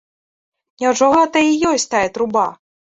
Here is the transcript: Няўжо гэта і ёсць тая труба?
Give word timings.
Няўжо 0.83 1.11
гэта 1.17 1.47
і 1.51 1.55
ёсць 1.75 1.91
тая 1.95 2.05
труба? 2.19 2.51